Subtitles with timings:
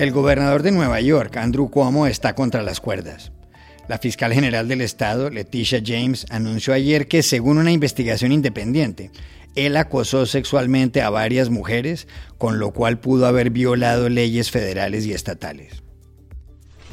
[0.00, 3.32] El gobernador de Nueva York, Andrew Cuomo, está contra las cuerdas.
[3.86, 9.10] La fiscal general del estado, Leticia James, anunció ayer que, según una investigación independiente,
[9.56, 12.08] él acosó sexualmente a varias mujeres,
[12.38, 15.82] con lo cual pudo haber violado leyes federales y estatales.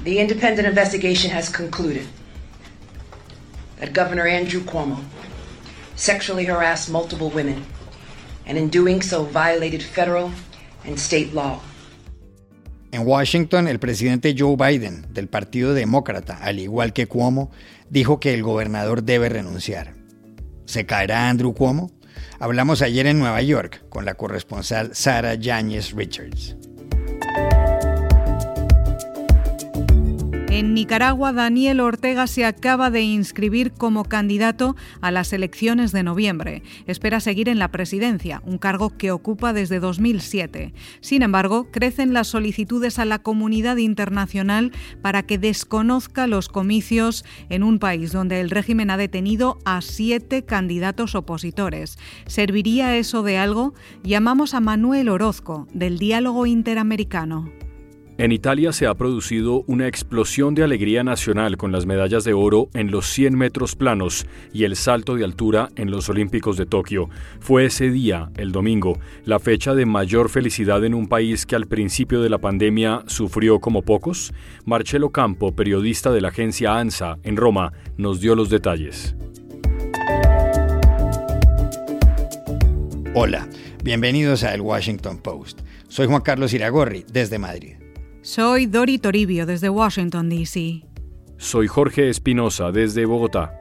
[0.04, 2.04] The independent investigation has concluded
[3.80, 5.00] that Governor Andrew Cuomo
[5.96, 7.64] sexually harassed multiple women
[8.46, 10.30] and in doing so violated federal
[10.84, 11.62] and state law.
[12.98, 17.52] En Washington, el presidente Joe Biden, del Partido Demócrata, al igual que Cuomo,
[17.92, 19.94] dijo que el gobernador debe renunciar.
[20.66, 21.92] ¿Se caerá Andrew Cuomo?
[22.40, 26.57] Hablamos ayer en Nueva York con la corresponsal Sara Yáñez Richards.
[30.58, 36.64] En Nicaragua, Daniel Ortega se acaba de inscribir como candidato a las elecciones de noviembre.
[36.88, 40.74] Espera seguir en la presidencia, un cargo que ocupa desde 2007.
[41.00, 44.72] Sin embargo, crecen las solicitudes a la comunidad internacional
[45.04, 50.44] para que desconozca los comicios en un país donde el régimen ha detenido a siete
[50.44, 52.00] candidatos opositores.
[52.26, 53.76] ¿Serviría eso de algo?
[54.04, 57.48] Llamamos a Manuel Orozco, del Diálogo Interamericano.
[58.20, 62.68] En Italia se ha producido una explosión de alegría nacional con las medallas de oro
[62.74, 67.12] en los 100 metros planos y el salto de altura en los Olímpicos de Tokio.
[67.40, 71.68] Fue ese día, el domingo, la fecha de mayor felicidad en un país que al
[71.68, 74.34] principio de la pandemia sufrió como pocos.
[74.66, 79.16] Marcelo Campo, periodista de la agencia ANSA en Roma, nos dio los detalles.
[83.14, 83.48] Hola,
[83.84, 85.62] bienvenidos a El Washington Post.
[85.88, 87.76] Soy Juan Carlos Iragorri, desde Madrid.
[88.28, 90.84] Soy Dori Toribio desde Washington, D.C.
[91.38, 93.54] Soy Jorge Espinosa desde Bogotá.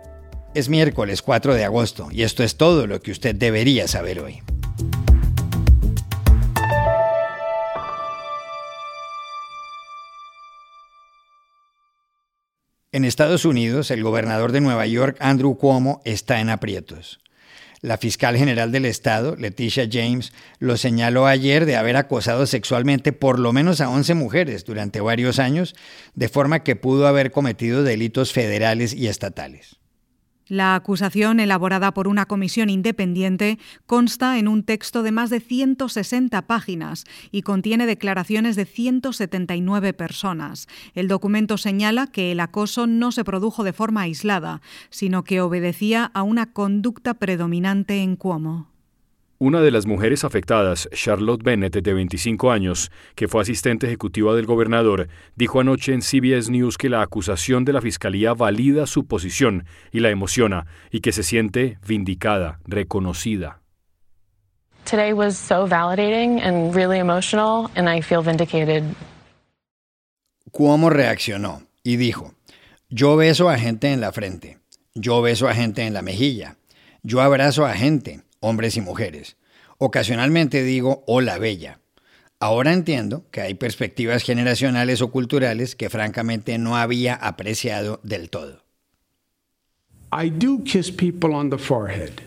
[0.56, 4.42] Es miércoles 4 de agosto y esto es todo lo que usted debería saber hoy.
[12.90, 17.20] En Estados Unidos, el gobernador de Nueva York, Andrew Cuomo, está en aprietos.
[17.86, 23.38] La fiscal general del estado, Leticia James, lo señaló ayer de haber acosado sexualmente por
[23.38, 25.76] lo menos a 11 mujeres durante varios años,
[26.16, 29.76] de forma que pudo haber cometido delitos federales y estatales.
[30.48, 36.46] La acusación, elaborada por una comisión independiente, consta en un texto de más de 160
[36.46, 40.68] páginas y contiene declaraciones de 179 personas.
[40.94, 46.12] El documento señala que el acoso no se produjo de forma aislada, sino que obedecía
[46.14, 48.75] a una conducta predominante en Cuomo.
[49.38, 54.46] Una de las mujeres afectadas, Charlotte Bennett, de 25 años, que fue asistente ejecutiva del
[54.46, 59.66] gobernador, dijo anoche en CBS News que la acusación de la fiscalía valida su posición
[59.92, 63.60] y la emociona, y que se siente vindicada, reconocida.
[64.90, 68.84] Today was so validating and really emotional, and I feel vindicated.
[70.50, 72.32] Cuomo reaccionó y dijo:
[72.88, 74.60] Yo beso a gente en la frente,
[74.94, 76.56] yo beso a gente en la mejilla,
[77.02, 79.36] yo abrazo a gente hombres y mujeres.
[79.78, 81.80] Ocasionalmente digo hola bella.
[82.38, 88.62] Ahora entiendo que hay perspectivas generacionales o culturales que francamente no había apreciado del todo.
[90.12, 92.22] I do kiss people on the forehead.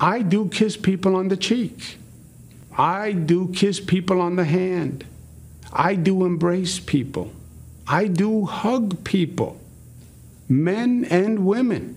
[0.00, 1.98] I do kiss people on the cheek.
[2.78, 5.04] I do kiss people on the hand.
[5.72, 7.32] I do embrace people.
[7.88, 9.60] I do hug people,
[10.48, 11.96] men and women.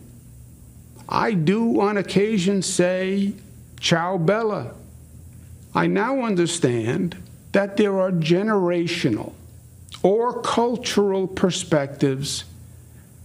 [1.09, 3.33] I do on occasion say,
[3.79, 4.75] Ciao Bella.
[5.73, 7.17] I now understand
[7.51, 9.33] that there are generational
[10.03, 12.45] or cultural perspectives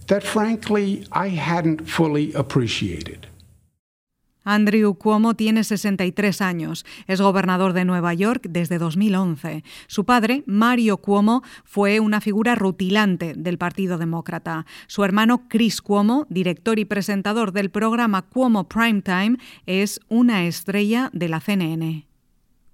[0.07, 3.27] that frankly I hadn't fully appreciated.
[4.45, 9.63] Andrew Cuomo tiene 63 años, es gobernador de Nueva York desde 2011.
[9.87, 14.65] Su padre, Mario Cuomo, fue una figura rutilante del Partido Demócrata.
[14.87, 21.27] Su hermano Chris Cuomo, director y presentador del programa Cuomo Primetime, es una estrella de
[21.27, 22.05] la CNN.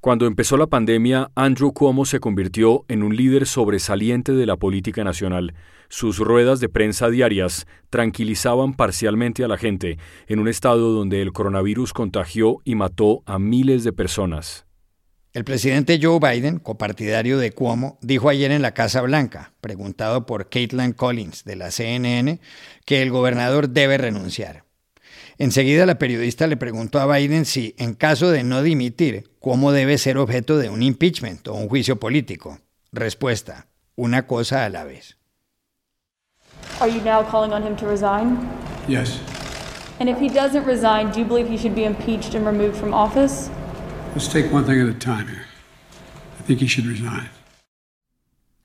[0.01, 5.03] Cuando empezó la pandemia, Andrew Cuomo se convirtió en un líder sobresaliente de la política
[5.03, 5.53] nacional.
[5.93, 9.97] Sus ruedas de prensa diarias tranquilizaban parcialmente a la gente
[10.27, 14.65] en un estado donde el coronavirus contagió y mató a miles de personas.
[15.33, 20.47] El presidente Joe Biden, copartidario de Cuomo, dijo ayer en la Casa Blanca, preguntado por
[20.47, 22.39] Caitlin Collins de la CNN,
[22.85, 24.63] que el gobernador debe renunciar.
[25.38, 29.97] Enseguida la periodista le preguntó a Biden si, en caso de no dimitir, cómo debe
[29.97, 32.61] ser objeto de un impeachment o un juicio político.
[32.93, 33.67] Respuesta,
[33.97, 35.17] una cosa a la vez.
[36.80, 38.50] Are you now calling on him to resign?
[38.88, 39.19] Yes.
[40.00, 42.94] And if he doesn't resign, do you believe he should be impeached and removed from
[42.94, 43.50] office?
[44.16, 45.46] Let's take one thing at a time here.
[46.40, 47.30] I think he should resign.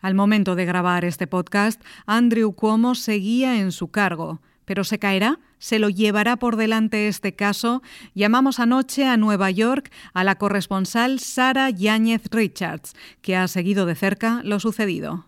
[0.01, 4.41] Al momento de grabar este podcast, Andrew Cuomo seguía en su cargo.
[4.65, 5.39] ¿Pero se caerá?
[5.59, 7.83] ¿Se lo llevará por delante este caso?
[8.15, 13.95] Llamamos anoche a Nueva York a la corresponsal Sara Yáñez Richards, que ha seguido de
[13.95, 15.27] cerca lo sucedido.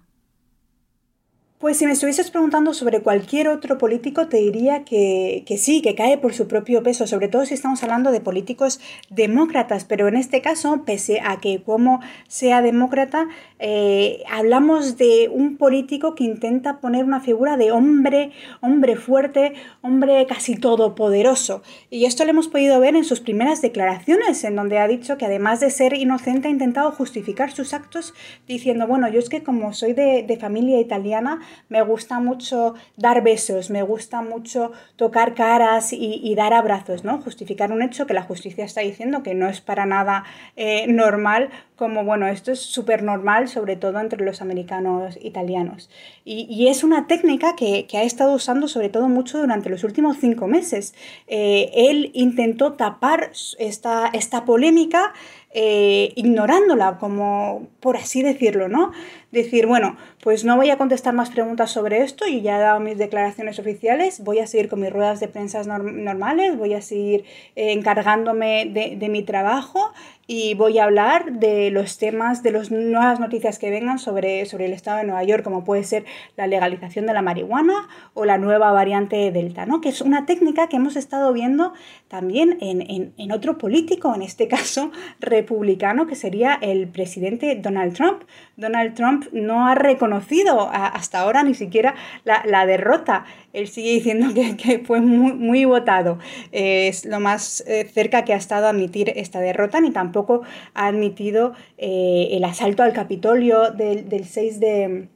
[1.58, 5.96] Pues si me estuvieses preguntando sobre cualquier otro político, te diría que, que, sí, que
[5.96, 8.78] cae por su propio peso, sobre todo si estamos hablando de políticos
[9.10, 13.26] demócratas, pero en este caso, pese a que como sea demócrata,
[13.58, 20.26] eh, hablamos de un político que intenta poner una figura de hombre, hombre fuerte, hombre
[20.26, 21.64] casi todopoderoso.
[21.90, 25.26] Y esto lo hemos podido ver en sus primeras declaraciones, en donde ha dicho que
[25.26, 28.14] además de ser inocente ha intentado justificar sus actos
[28.46, 33.22] diciendo, bueno, yo es que como soy de, de familia italiana, me gusta mucho dar
[33.22, 37.20] besos, me gusta mucho tocar caras y, dar abrazos, ¿no?
[37.20, 40.24] Justificar un hecho que la justicia está diciendo que no es para nada
[40.56, 45.88] eh, normal, como, bueno, esto es súper normal, sobre todo entre los americanos italianos.
[46.24, 49.84] Y, y es una técnica que, que, ha estado usando sobre todo mucho durante los
[49.84, 50.92] últimos cinco meses.
[51.28, 55.12] Eh, él intentó tapar esta, esta polémica
[55.50, 58.92] eh, ignorándola, como por así decirlo, ¿no?
[59.32, 62.80] Decir, bueno, pues no voy a contestar más preguntas sobre esto, y ya he dado
[62.80, 66.82] mis declaraciones oficiales, voy a seguir con mis ruedas de prensa norm normales, voy a
[66.82, 67.24] seguir
[67.56, 69.92] eh, encargándome de, de mi trabajo
[70.30, 74.66] y voy a hablar de los temas, de las nuevas noticias que vengan sobre, sobre
[74.66, 76.04] el estado de Nueva York, como puede ser
[76.36, 79.80] la legalización de la marihuana o la nueva variante Delta, ¿no?
[79.80, 81.72] que es una técnica que hemos estado viendo
[82.08, 87.94] también en, en, en otro político, en este caso republicano, que sería el presidente Donald
[87.94, 88.24] Trump.
[88.58, 94.28] Donald Trump no ha reconocido hasta ahora ni siquiera la, la derrota él sigue diciendo
[94.34, 96.18] que, que fue muy, muy votado.
[96.52, 100.42] Eh, es lo más eh, cerca que ha estado a admitir esta derrota, ni tampoco
[100.74, 105.08] ha admitido eh, el asalto al Capitolio del, del, 6 de,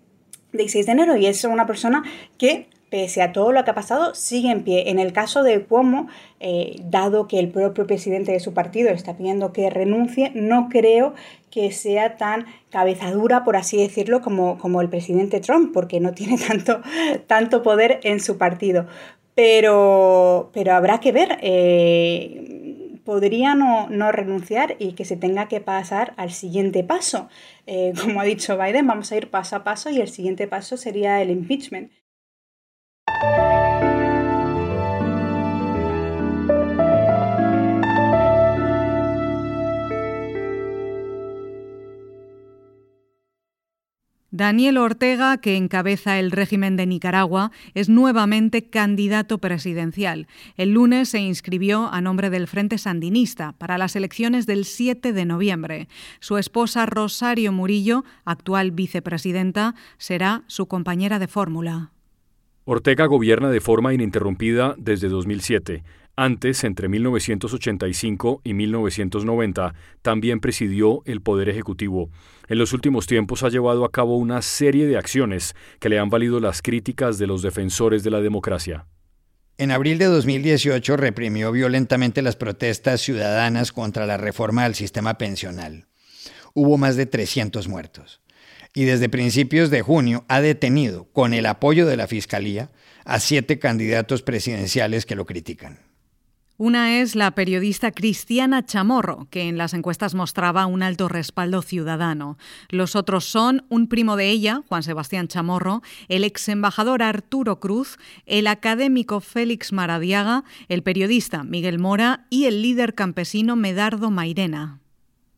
[0.53, 1.17] del 6 de enero.
[1.17, 2.03] Y es una persona
[2.39, 4.91] que pese a todo lo que ha pasado, sigue en pie.
[4.91, 6.09] En el caso de Cuomo,
[6.41, 11.15] eh, dado que el propio presidente de su partido está pidiendo que renuncie, no creo
[11.51, 16.37] que sea tan cabezadura, por así decirlo, como, como el presidente Trump, porque no tiene
[16.47, 16.83] tanto,
[17.27, 18.87] tanto poder en su partido.
[19.35, 21.39] Pero, pero habrá que ver.
[21.41, 27.31] Eh, podría no, no, renunciar y que se tenga que pasar al siguiente paso.
[27.67, 30.77] Eh, como ha dicho Biden, vamos a ir paso a paso y el siguiente paso
[30.77, 31.91] sería el impeachment.
[44.33, 50.27] Daniel Ortega, que encabeza el régimen de Nicaragua, es nuevamente candidato presidencial.
[50.57, 55.27] El lunes se inscribió a nombre del Frente Sandinista para las elecciones del 7 de
[55.27, 55.87] noviembre.
[56.19, 61.91] Su esposa Rosario Murillo, actual vicepresidenta, será su compañera de fórmula.
[62.65, 65.83] Ortega gobierna de forma ininterrumpida desde 2007.
[66.15, 72.11] Antes, entre 1985 y 1990, también presidió el Poder Ejecutivo.
[72.49, 76.11] En los últimos tiempos ha llevado a cabo una serie de acciones que le han
[76.11, 78.87] valido las críticas de los defensores de la democracia.
[79.57, 85.87] En abril de 2018 reprimió violentamente las protestas ciudadanas contra la reforma del sistema pensional.
[86.53, 88.21] Hubo más de 300 muertos
[88.75, 92.71] y desde principios de junio ha detenido, con el apoyo de la Fiscalía,
[93.05, 95.92] a siete candidatos presidenciales que lo critican.
[96.59, 102.37] Una es la periodista Cristiana Chamorro, que en las encuestas mostraba un alto respaldo ciudadano.
[102.69, 107.97] Los otros son un primo de ella, Juan Sebastián Chamorro, el ex embajador Arturo Cruz,
[108.27, 114.82] el académico Félix Maradiaga, el periodista Miguel Mora y el líder campesino Medardo Mairena.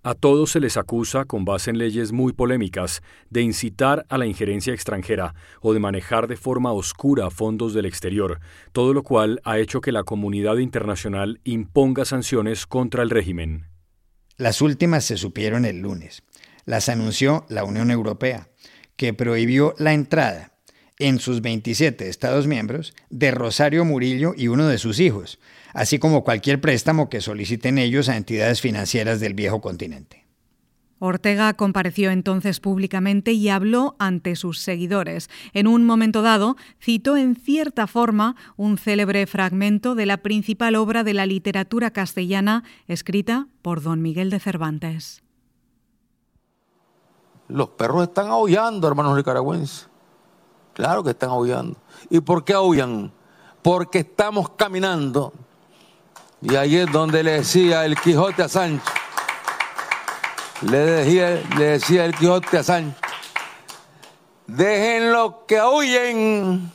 [0.06, 4.26] A todos se les acusa, con base en leyes muy polémicas, de incitar a la
[4.26, 8.38] injerencia extranjera o de manejar de forma oscura fondos del exterior,
[8.72, 13.68] todo lo cual ha hecho que la comunidad internacional imponga sanciones contra el régimen.
[14.36, 16.22] Las últimas se supieron el lunes.
[16.66, 18.48] Las anunció la Unión Europea,
[18.96, 20.52] que prohibió la entrada
[20.98, 25.38] en sus 27 Estados miembros de Rosario Murillo y uno de sus hijos,
[25.74, 30.24] así como cualquier préstamo que soliciten ellos a entidades financieras del viejo continente.
[31.00, 35.28] Ortega compareció entonces públicamente y habló ante sus seguidores.
[35.52, 41.04] En un momento dado, citó en cierta forma un célebre fragmento de la principal obra
[41.04, 45.22] de la literatura castellana escrita por don Miguel de Cervantes.
[47.48, 49.88] Los perros están aullando, hermanos nicaragüenses.
[50.72, 51.76] Claro que están aullando.
[52.08, 53.12] ¿Y por qué aullan?
[53.62, 55.32] Porque estamos caminando
[56.44, 58.84] y ahí es donde le decía el Quijote a Sancho.
[60.60, 62.98] Le decía, le decía el Quijote a Sancho.
[64.46, 66.70] Dejen los que huyen.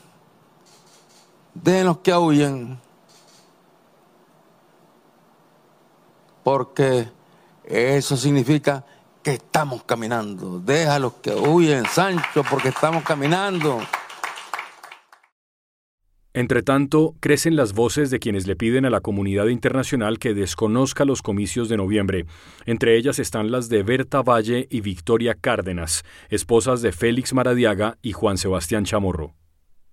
[1.53, 2.79] Dejen los que huyen.
[6.43, 7.11] Porque
[7.63, 8.83] eso significa
[9.21, 10.59] que estamos caminando.
[10.59, 13.79] Deja los que huyen, Sancho, porque estamos caminando.
[16.39, 21.03] Entre tanto, crecen las voces de quienes le piden a la comunidad internacional que desconozca
[21.03, 22.27] los comicios de noviembre.
[22.65, 28.13] Entre ellas están las de Berta Valle y Victoria Cárdenas, esposas de Félix Maradiaga y
[28.13, 29.36] Juan Sebastián Chamorro.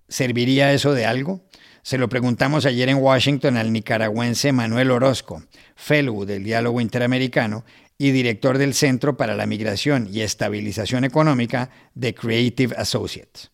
[0.07, 1.43] ¿Serviría eso de algo?
[1.81, 5.43] Se lo preguntamos ayer en Washington al nicaragüense Manuel Orozco,
[5.75, 7.65] fellow del Diálogo Interamericano
[7.97, 13.51] y director del Centro para la Migración y Estabilización Económica de Creative Associates.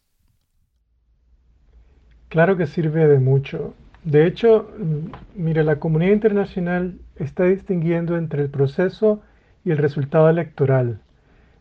[2.34, 3.76] Claro que sirve de mucho.
[4.04, 9.22] De hecho, mm, mire, la comunidad internacional está distinguiendo entre el proceso
[9.64, 11.00] y el resultado electoral.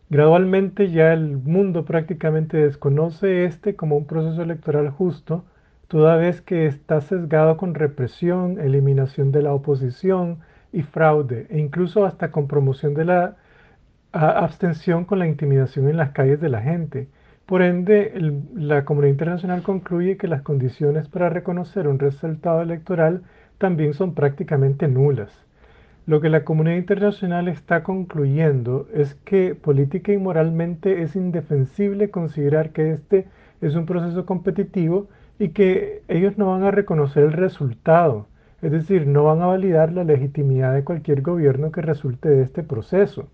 [0.09, 5.45] Gradualmente ya el mundo prácticamente desconoce este como un proceso electoral justo,
[5.87, 10.39] toda vez que está sesgado con represión, eliminación de la oposición
[10.71, 13.35] y fraude, e incluso hasta con promoción de la
[14.11, 17.09] abstención con la intimidación en las calles de la gente.
[17.45, 18.13] Por ende,
[18.55, 23.23] la comunidad internacional concluye que las condiciones para reconocer un resultado electoral
[23.57, 25.31] también son prácticamente nulas.
[26.05, 32.71] Lo que la comunidad internacional está concluyendo es que política y moralmente es indefensible considerar
[32.71, 33.27] que este
[33.61, 35.07] es un proceso competitivo
[35.39, 38.27] y que ellos no van a reconocer el resultado,
[38.61, 42.63] es decir, no van a validar la legitimidad de cualquier gobierno que resulte de este
[42.63, 43.29] proceso.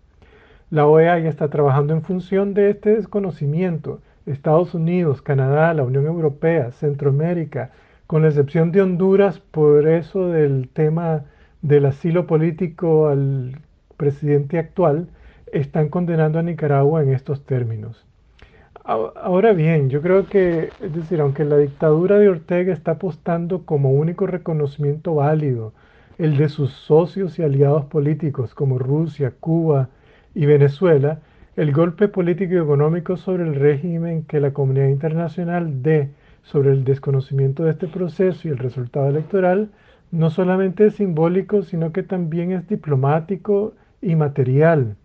[0.72, 4.02] La OEA ya está trabajando en función de este desconocimiento.
[4.28, 7.72] Estados Unidos, Canadá, la Unión Europea, Centroamérica,
[8.06, 11.26] con la excepción de Honduras, por eso del tema
[11.64, 13.60] del asilo político al
[13.98, 15.08] presidente actual,
[15.52, 18.06] están condenando a Nicaragua en estos términos.
[18.84, 23.92] Ahora bien, yo creo que, es decir, aunque la dictadura de Ortega está apostando como
[23.92, 25.74] único reconocimiento válido
[26.20, 29.90] el de sus socios y aliados políticos como Rusia, Cuba,
[30.34, 31.20] y Venezuela,
[31.56, 36.10] el golpe político y económico sobre el régimen que la comunidad internacional dé
[36.44, 39.70] sobre el desconocimiento de este proceso y el resultado electoral
[40.12, 44.96] no solamente es simbólico, sino que también es diplomático y material.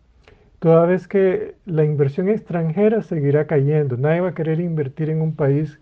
[0.58, 5.34] Toda vez que la inversión extranjera seguirá cayendo, nadie va a querer invertir en un
[5.34, 5.78] país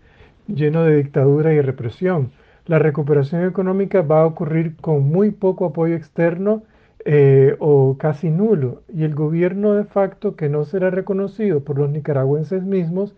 [0.47, 2.31] lleno de dictadura y represión.
[2.65, 6.63] La recuperación económica va a ocurrir con muy poco apoyo externo
[7.05, 11.89] eh, o casi nulo, y el gobierno de facto que no será reconocido por los
[11.89, 13.15] nicaragüenses mismos,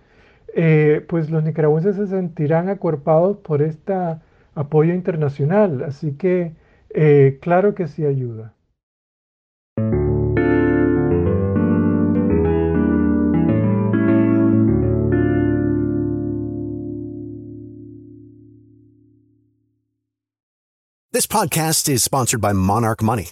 [0.56, 3.94] eh, pues los nicaragüenses se sentirán acuerpados por este
[4.56, 5.84] apoyo internacional.
[5.84, 6.54] Así que
[6.90, 8.54] eh, claro que sí ayuda.
[21.12, 23.32] This podcast is sponsored by Monarch Money.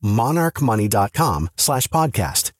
[0.00, 2.50] monarchmoney.com/podcast.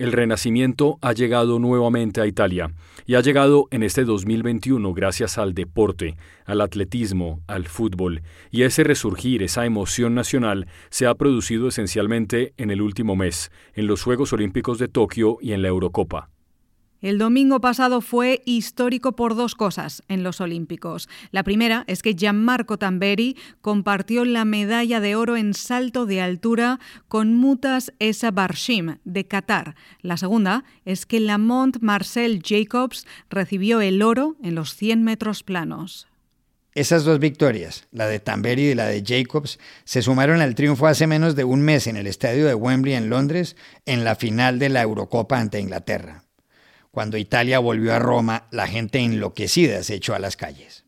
[0.00, 2.72] El renacimiento ha llegado nuevamente a Italia
[3.04, 8.82] y ha llegado en este 2021 gracias al deporte, al atletismo, al fútbol, y ese
[8.82, 14.32] resurgir, esa emoción nacional se ha producido esencialmente en el último mes, en los Juegos
[14.32, 16.30] Olímpicos de Tokio y en la Eurocopa.
[17.02, 21.08] El domingo pasado fue histórico por dos cosas en los Olímpicos.
[21.30, 26.78] La primera es que Gianmarco Tamberi compartió la medalla de oro en salto de altura
[27.08, 29.76] con Mutas Esa Barshim de Qatar.
[30.02, 36.06] La segunda es que Lamont Marcel Jacobs recibió el oro en los 100 metros planos.
[36.74, 41.06] Esas dos victorias, la de Tamberi y la de Jacobs, se sumaron al triunfo hace
[41.06, 44.68] menos de un mes en el estadio de Wembley en Londres en la final de
[44.68, 46.29] la Eurocopa ante Inglaterra.
[46.92, 50.84] Cuando Italia volvió a Roma, la gente enloquecida se echó a las calles.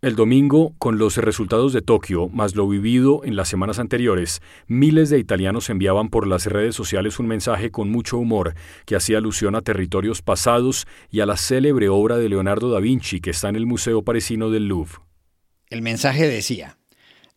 [0.00, 5.10] El domingo, con los resultados de Tokio, más lo vivido en las semanas anteriores, miles
[5.10, 8.54] de italianos enviaban por las redes sociales un mensaje con mucho humor
[8.86, 13.20] que hacía alusión a territorios pasados y a la célebre obra de Leonardo da Vinci
[13.20, 15.00] que está en el Museo Parisino del Louvre.
[15.68, 16.78] El mensaje decía,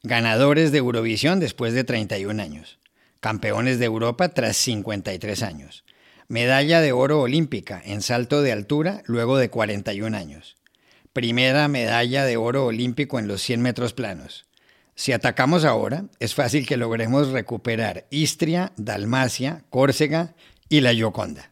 [0.04, 2.78] ganadores de Eurovisión después de 31 años,
[3.22, 5.84] campeones de Europa tras 53 años,
[6.28, 10.61] medalla de oro olímpica en salto de altura luego de 41 años
[11.14, 14.46] primera medalla de oro olímpico en los 100 metros planos.
[14.96, 20.36] Si atacamos ahora, es fácil que logremos recuperar Istria, Dalmacia, Córcega
[20.70, 21.52] y la Gioconda.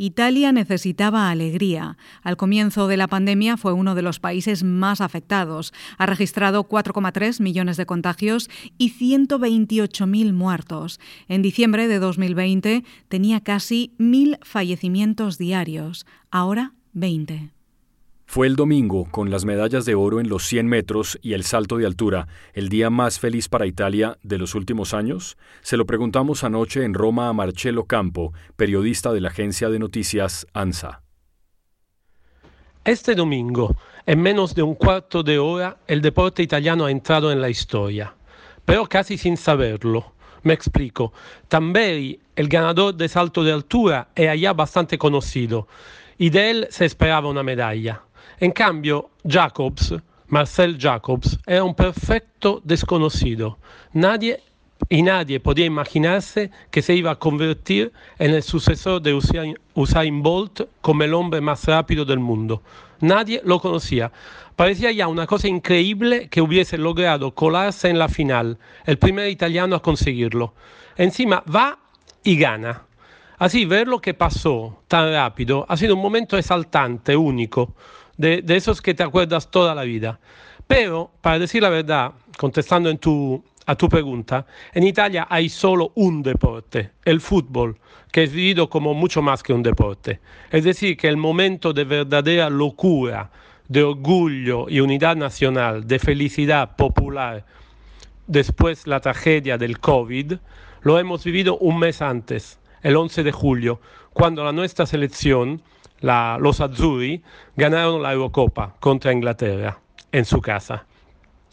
[0.00, 1.98] Italia necesitaba alegría.
[2.22, 5.72] Al comienzo de la pandemia fue uno de los países más afectados.
[5.98, 8.48] Ha registrado 4,3 millones de contagios
[8.78, 11.00] y 128.000 muertos.
[11.26, 16.06] En diciembre de 2020 tenía casi 1.000 fallecimientos diarios.
[16.30, 17.57] Ahora 20.
[18.30, 21.78] Fue el domingo, con las medallas de oro en los 100 metros y el salto
[21.78, 25.38] de altura, el día más feliz para Italia de los últimos años?
[25.62, 30.46] Se lo preguntamos anoche en Roma a Marcello Campo, periodista de la agencia de noticias
[30.52, 31.00] ANSA.
[32.84, 37.40] Este domingo, en menos de un cuarto de hora, el deporte italiano ha entrado en
[37.40, 38.14] la historia,
[38.66, 40.12] pero casi sin saberlo.
[40.42, 41.14] Me explico.
[41.48, 45.66] Tamberi, el ganador de salto de altura, es allá bastante conocido
[46.18, 48.02] y de él se esperaba una medalla.
[48.40, 49.94] En cambio, Jacobs,
[50.28, 53.58] Marcel Jacobs, era un perfecto desconocido.
[53.92, 54.40] Nadie
[54.88, 60.60] y nadie podía imaginarse que se iba a convertir en el sucesor de Usain, Bolt
[60.80, 62.62] como el más rápido del mundo.
[63.00, 64.12] Nadie lo conocía.
[64.54, 69.74] Parecía ya una cosa increíble que hubiese logrado colarse en la final, el primer italiano
[69.74, 70.54] a conseguirlo.
[70.96, 71.78] Encima va
[72.22, 72.82] y gana.
[73.38, 77.74] Así, ver lo que pasó tan rápido ha sido un momento exaltante, único
[78.18, 80.20] de, esos que te acuerdas toda la vida.
[80.66, 86.90] Pero, para decir la verdad, contestando a tu pregunta, en Italia hay solo un deporte,
[87.04, 87.78] el fútbol,
[88.12, 90.20] que es vivido como mucho más que un deporte.
[90.50, 93.30] Es decir, que el momento de verdadera locura,
[93.68, 97.44] de orgullo y unidad nacional, de felicidad popular,
[98.26, 100.34] después la tragedia del COVID,
[100.82, 103.80] lo hemos vivido un mes antes, el 11 de julio,
[104.12, 105.62] cuando la nuestra selección
[106.00, 107.22] los Azzurri
[107.56, 109.78] ganaron la Eurocopa contra Inglaterra
[110.12, 110.86] en su casa,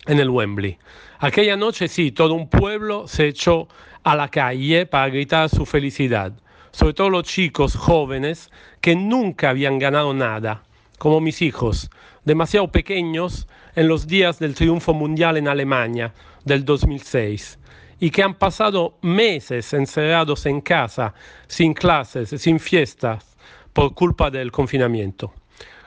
[0.06, 0.78] en el Wembley.
[1.20, 3.68] Aquella noche sí, todo un pueblo se echó
[4.04, 6.34] a la calle para gritar su felicidad,
[6.72, 10.64] sobre todo los chicos jóvenes que nunca habían ganado nada,
[11.00, 11.90] como mis hijos,
[12.24, 17.60] demasiado pequeños en los días del triunfo mundial en Alemania del 2006
[18.00, 21.14] y que han pasado meses encerrados en casa,
[21.48, 23.35] sin clases, sin fiestas,
[23.76, 25.34] por culpa del confinamiento.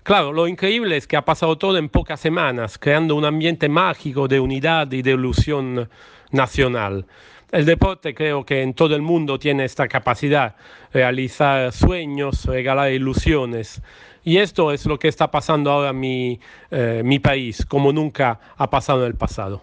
[0.03, 4.29] Claro, lo increíble es que ha pasado todo en pocas semanas, creando un ambiente mágico
[4.29, 5.89] de unidad y de ilusión
[6.31, 7.07] nacional.
[7.51, 10.55] El deporte creo que en todo el mundo tiene esta capacidad,
[10.93, 13.81] realizar sueños, regalar ilusiones.
[14.23, 18.39] Y esto es lo que está pasando ahora en mi, eh, mi país, como nunca
[18.59, 19.63] ha pasado en el pasado.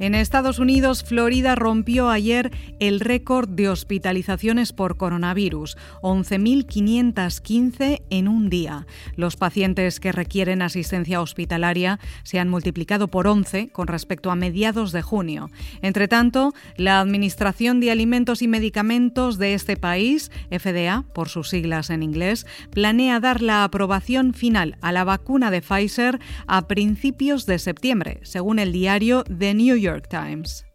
[0.00, 8.48] En Estados Unidos, Florida rompió ayer el récord de hospitalizaciones por coronavirus, 11.515 en un
[8.48, 8.86] día.
[9.16, 14.92] Los pacientes que requieren asistencia hospitalaria se han multiplicado por 11 con respecto a mediados
[14.92, 15.50] de junio.
[15.82, 21.90] Entre tanto, la Administración de Alimentos y Medicamentos de este país, FDA, por sus siglas
[21.90, 27.58] en inglés, planea dar la aprobación final a la vacuna de Pfizer a principios de
[27.58, 30.69] septiembre, según el diario The New York Times.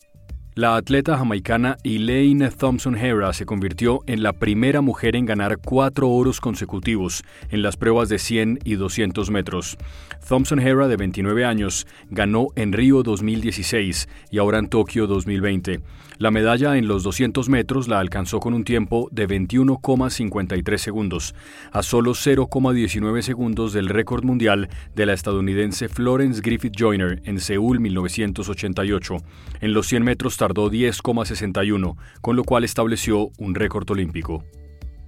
[0.57, 6.09] La atleta jamaicana Elaine Thompson Hera se convirtió en la primera mujer en ganar cuatro
[6.09, 9.77] oros consecutivos en las pruebas de 100 y 200 metros.
[10.25, 15.81] Thompson Hera, de 29 años, ganó en Río 2016 y ahora en Tokio 2020.
[16.17, 21.35] La medalla en los 200 metros la alcanzó con un tiempo de 21,53 segundos,
[21.73, 27.81] a solo 0,19 segundos del récord mundial de la estadounidense Florence Griffith Joyner en Seúl
[27.81, 29.17] 1988.
[29.59, 34.43] En los 100 metros tardó 10,61, con lo cual estableció un récord olímpico.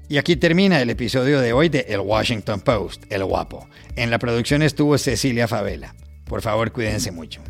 [0.10, 3.68] Y aquí termina el episodio de hoy de El Washington Post, El Guapo.
[3.96, 5.94] En la producción estuvo Cecilia Favela.
[6.26, 7.42] Por favor, cuídense mucho.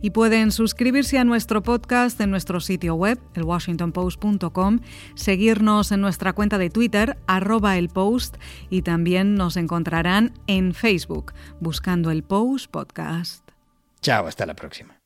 [0.00, 4.78] Y pueden suscribirse a nuestro podcast en nuestro sitio web, elwashingtonpost.com,
[5.16, 8.36] seguirnos en nuestra cuenta de Twitter, arroba el post,
[8.70, 13.48] y también nos encontrarán en Facebook, buscando el Post Podcast.
[14.02, 15.00] Chao, hasta la próxima.